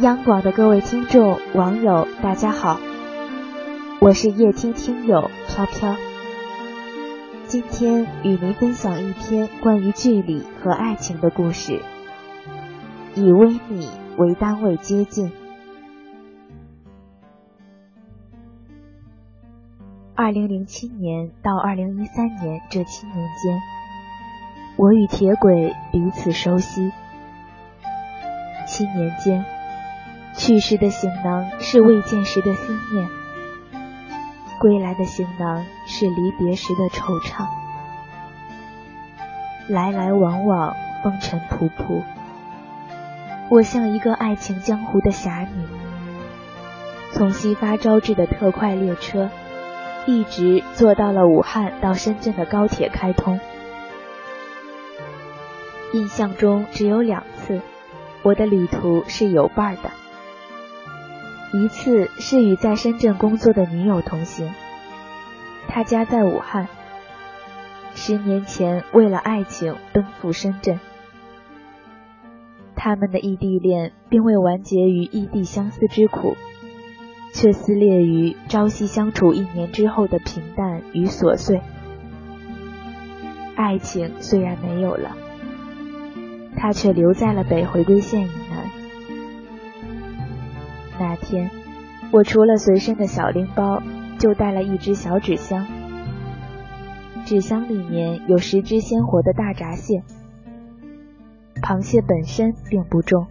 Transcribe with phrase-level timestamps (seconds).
[0.00, 2.78] 央广的各位听众、网友，大家好，
[4.00, 5.96] 我是夜听听友飘飘。
[7.48, 11.82] 今天与您分享一篇关于距离和爱情的故事，
[13.16, 15.32] 以微米为单位接近。
[20.14, 23.60] 二零零七年到二零一三年这七年间，
[24.76, 26.92] 我与铁轨彼此熟悉。
[28.64, 29.44] 七年间，
[30.38, 33.08] 去时的行囊是未见时的思念，
[34.60, 37.44] 归来的行囊是离别时的惆怅。
[39.66, 42.02] 来来往往，风尘仆仆，
[43.50, 45.66] 我像一个爱情江湖的侠女，
[47.12, 49.28] 从西发招致的特快列车，
[50.06, 53.40] 一直坐到了武汉到深圳的高铁开通。
[55.92, 57.60] 印象中只有两次。
[58.22, 59.90] 我的旅途是有伴儿的，
[61.52, 64.52] 一次是与在深圳工作的女友同行，
[65.66, 66.68] 她家在武汉，
[67.94, 70.78] 十年前为了爱情奔赴深圳，
[72.76, 76.36] 他们的异地恋并未完结于异地相思之苦，
[77.32, 81.62] 却撕裂于朝夕相处一年之后的平淡与琐碎，
[83.56, 85.16] 爱情虽然没有了。
[86.56, 88.28] 他却留在了北回归线。
[91.20, 91.50] 天，
[92.10, 93.82] 我除了随身的小拎包，
[94.18, 95.66] 就带了一只小纸箱。
[97.24, 100.02] 纸箱里面有十只鲜活的大闸蟹。
[101.60, 103.26] 螃蟹本身并不重，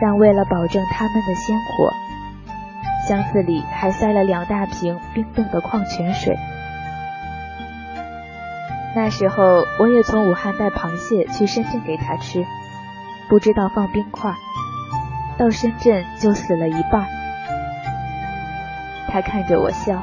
[0.00, 1.92] 但为了保证它们的鲜活，
[3.06, 6.36] 箱子里还塞了两大瓶冰冻的矿泉水。
[8.96, 9.44] 那时候，
[9.78, 12.44] 我也从武汉带螃蟹去深圳给他吃，
[13.28, 14.34] 不知道放冰块，
[15.38, 17.06] 到深圳就死了一半。
[19.08, 20.02] 他看着我笑，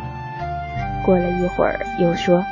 [1.03, 2.43] 过了一会儿又说：“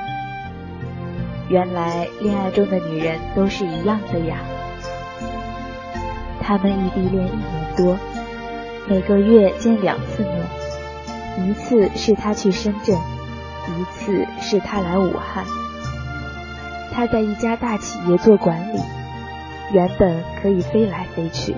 [1.49, 4.37] 原来恋爱中的女人都是一样的呀。”
[6.45, 7.97] 他们异地恋一年多，
[8.87, 15.45] 每个月见两次面，一次是他去深圳，一次是他来武汉。
[16.91, 18.79] 他在一家大企业做管理，
[19.71, 21.55] 原本可以飞来飞去，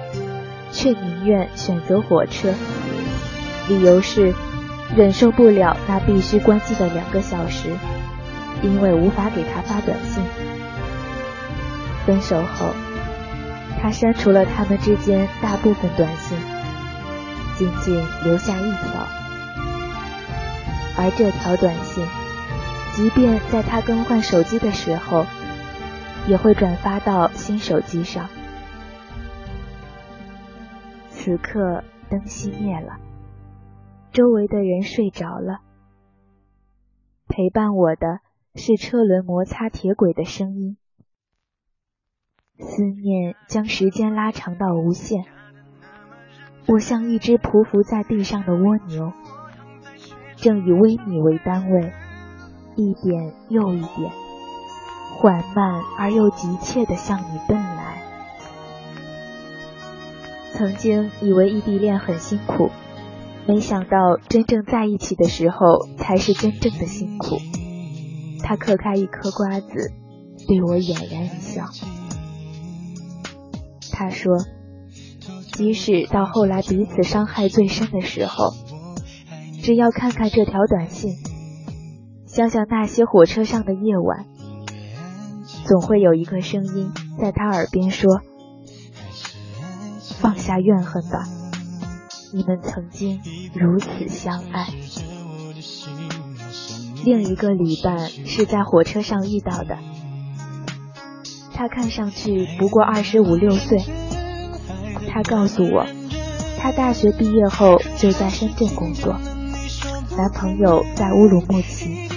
[0.75, 2.53] 却宁愿选择火车，
[3.69, 4.35] 理由是
[4.93, 7.69] 忍受不了那必须关机的两个小时，
[8.61, 10.21] 因为无法给他发短信。
[12.05, 12.75] 分手后，
[13.81, 16.37] 他删除了他们之间大部分短信，
[17.57, 19.07] 仅仅留下一条，
[20.97, 22.05] 而这条短信。
[22.93, 25.25] 即便在他更换手机的时候，
[26.27, 28.29] 也会转发到新手机上。
[31.25, 32.99] 此刻灯熄灭了，
[34.11, 35.61] 周围的人睡着了，
[37.27, 38.19] 陪伴我的
[38.53, 40.77] 是车轮摩擦铁轨的声音。
[42.59, 45.25] 思念将时间拉长到无限，
[46.67, 49.11] 我像一只匍匐在地上的蜗牛，
[50.35, 51.91] 正以微米为单位。
[52.75, 54.11] 一点又一点，
[55.17, 57.64] 缓慢而又急切地向你奔。
[60.57, 62.69] 曾经以为异地恋很辛苦，
[63.45, 67.37] 没想到真正在一起的时候才是真正的辛苦。
[68.41, 69.91] 他嗑开一颗瓜子，
[70.47, 71.65] 对我俨然一笑。
[73.91, 74.37] 他说，
[75.53, 78.53] 即使到后来彼此伤害最深的时候，
[79.61, 81.15] 只要看看这条短信。
[82.25, 84.25] 想想那些火车上的夜晚，
[85.65, 88.21] 总会有一个声音在他耳边说
[90.19, 91.27] ：“放下怨恨吧，
[92.33, 93.21] 你们曾经
[93.53, 94.67] 如此相爱。”
[97.03, 99.77] 另一个旅伴是在火车上遇到的，
[101.53, 103.83] 他看上去不过二十五六岁。
[105.07, 105.85] 他告诉我，
[106.57, 109.13] 他大学毕业后就在深圳工作，
[110.17, 112.09] 男朋友在乌鲁木齐。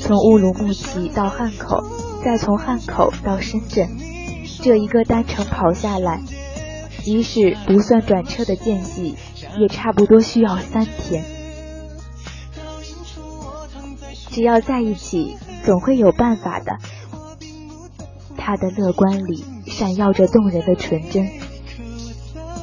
[0.00, 1.84] 从乌鲁木齐到汉口，
[2.24, 3.88] 再从汉口到深圳，
[4.62, 6.22] 这一个单程跑下来，
[7.02, 9.16] 即使不算转车的间隙，
[9.58, 11.24] 也差不多需要三天。
[14.30, 16.78] 只要在一起，总会有办法的。
[18.36, 21.28] 他的乐观里闪耀着动人的纯真，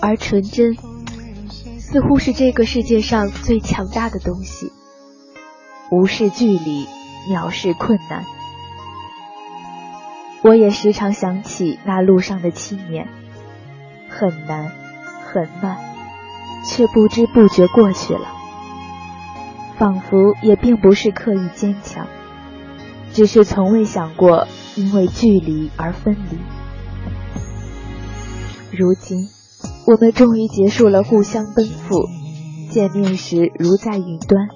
[0.02, 0.76] 而纯真
[1.80, 4.72] 似乎是这个世界上最强大的东西，
[5.92, 6.88] 无视距离。
[7.30, 8.24] 藐视困难，
[10.44, 13.10] 我也时常想起那路上的七年，
[14.10, 14.72] 很难，
[15.26, 15.78] 很慢，
[16.66, 18.28] 却不知不觉过去了，
[19.78, 22.08] 仿佛也并不是刻意坚强，
[23.14, 26.38] 只是从未想过因为距离而分离。
[28.72, 29.28] 如今，
[29.88, 32.06] 我们终于结束了互相奔赴，
[32.70, 34.48] 见面时如在云端，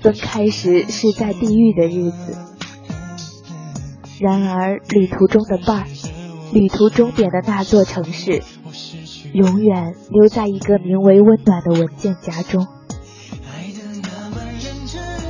[0.00, 2.38] 分开时是在地狱的日子。
[4.20, 5.86] 然而，旅途中的伴儿，
[6.52, 8.42] 旅途终点的那座城市。
[9.34, 12.68] 永远留在一个名为温暖的文件夹中。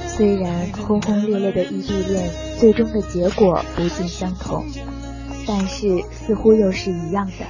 [0.06, 2.30] 虽然轰轰烈烈的异地恋
[2.60, 4.66] 最终的结果不尽相同，
[5.46, 7.46] 但是似乎又是一样的。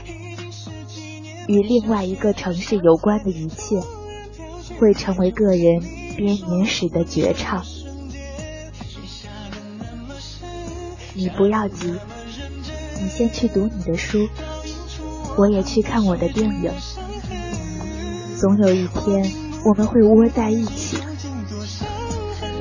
[1.48, 3.80] 与另外一个城市有关的一切，
[4.78, 5.82] 会成为个人
[6.16, 7.64] 编年史的绝唱。
[11.14, 11.92] 你不要急，
[13.02, 14.28] 你先去读你的书。
[15.36, 16.70] 我也去看我的电影，
[18.40, 19.32] 总有一天
[19.64, 20.98] 我们会窝在一起，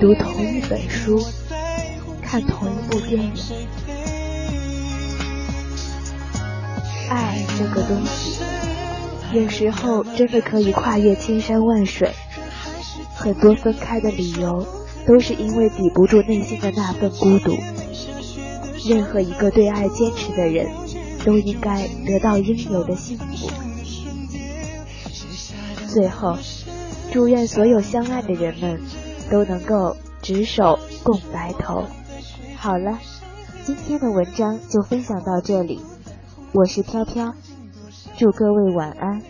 [0.02, 1.24] 读同一本书，
[2.22, 3.32] 看同一部电影。
[7.10, 8.42] 爱这个东西，
[9.34, 12.12] 有时候真的可以跨越千山万水。
[13.16, 14.66] 很多分开的理由，
[15.06, 17.56] 都是因为抵不住内心的那份孤独。
[18.86, 20.68] 任何一个对爱坚持的人。
[21.26, 23.50] 都应该得到应有的幸福。
[25.88, 26.38] 最后，
[27.12, 28.82] 祝愿所有相爱的人们
[29.30, 31.84] 都能够执手共白头。
[32.58, 33.00] 好了，
[33.66, 35.80] 今天的文章就分享到这里，
[36.52, 37.34] 我是飘飘，
[38.18, 39.22] 祝各位晚安。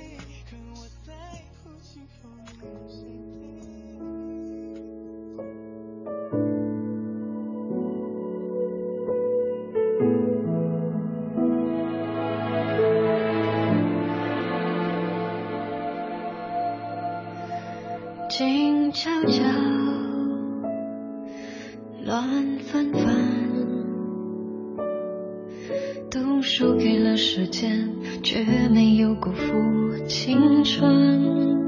[22.05, 23.01] 乱纷纷
[26.11, 27.89] 都输给了时间
[28.21, 29.53] 却没有辜负
[30.05, 31.63] 青春。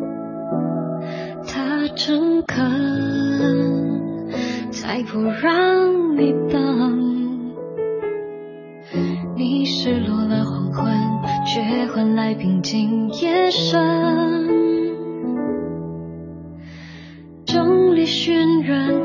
[1.47, 2.61] 他诚恳
[4.71, 7.53] 才不让你等
[9.37, 10.93] 你失落了黄昏
[11.45, 14.65] 却换来平静夜深。
[17.45, 19.04] 整理熏染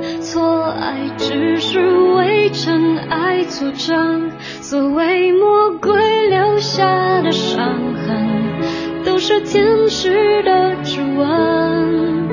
[0.91, 1.79] 爱只是
[2.15, 4.29] 为尘埃组成，
[4.61, 7.65] 所谓魔鬼留下的伤
[7.95, 12.29] 痕，都是天使的指纹。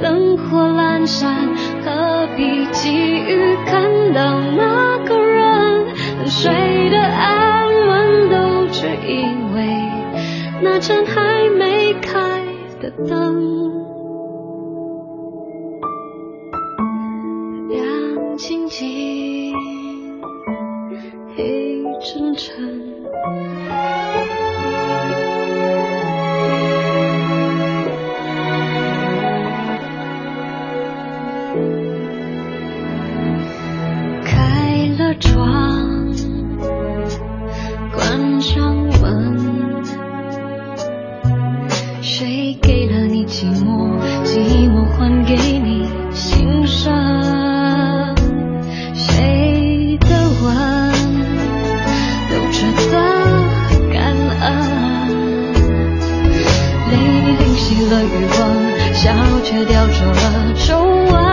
[0.00, 1.50] 灯火阑珊，
[1.84, 5.88] 何必急于看到那个人？
[6.24, 9.68] 谁的安稳都只因为
[10.62, 12.40] 那盏还没开
[12.80, 13.87] 的灯。
[18.38, 18.88] 静静
[21.36, 23.97] 一阵阵
[60.12, 61.27] 了皱纹